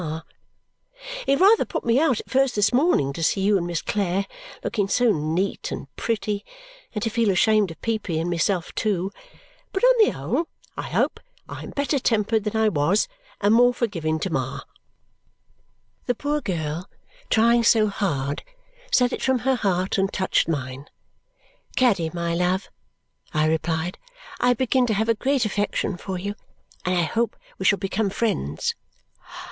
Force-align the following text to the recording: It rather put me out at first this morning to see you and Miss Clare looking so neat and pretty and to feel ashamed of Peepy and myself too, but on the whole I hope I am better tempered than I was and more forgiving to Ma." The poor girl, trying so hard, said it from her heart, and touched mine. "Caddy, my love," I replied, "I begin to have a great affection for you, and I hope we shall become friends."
It 1.27 1.39
rather 1.39 1.63
put 1.63 1.85
me 1.85 1.99
out 1.99 2.19
at 2.19 2.27
first 2.31 2.55
this 2.55 2.73
morning 2.73 3.13
to 3.13 3.21
see 3.21 3.41
you 3.41 3.55
and 3.55 3.67
Miss 3.67 3.83
Clare 3.83 4.25
looking 4.63 4.87
so 4.87 5.11
neat 5.11 5.71
and 5.71 5.95
pretty 5.95 6.43
and 6.95 7.03
to 7.03 7.09
feel 7.11 7.29
ashamed 7.29 7.69
of 7.69 7.79
Peepy 7.83 8.19
and 8.19 8.27
myself 8.27 8.73
too, 8.73 9.11
but 9.71 9.83
on 9.83 9.95
the 10.03 10.09
whole 10.09 10.47
I 10.75 10.89
hope 10.89 11.19
I 11.47 11.61
am 11.61 11.69
better 11.69 11.99
tempered 11.99 12.45
than 12.45 12.55
I 12.59 12.67
was 12.67 13.07
and 13.41 13.53
more 13.53 13.75
forgiving 13.75 14.19
to 14.21 14.31
Ma." 14.31 14.61
The 16.07 16.15
poor 16.15 16.41
girl, 16.41 16.89
trying 17.29 17.63
so 17.63 17.85
hard, 17.85 18.43
said 18.91 19.13
it 19.13 19.21
from 19.21 19.37
her 19.45 19.53
heart, 19.53 19.99
and 19.99 20.11
touched 20.11 20.47
mine. 20.47 20.89
"Caddy, 21.75 22.09
my 22.11 22.33
love," 22.33 22.69
I 23.35 23.45
replied, 23.45 23.99
"I 24.39 24.55
begin 24.55 24.87
to 24.87 24.95
have 24.95 25.09
a 25.09 25.13
great 25.13 25.45
affection 25.45 25.95
for 25.95 26.17
you, 26.17 26.33
and 26.85 26.97
I 26.97 27.03
hope 27.03 27.35
we 27.59 27.65
shall 27.65 27.77
become 27.77 28.09
friends." 28.09 28.73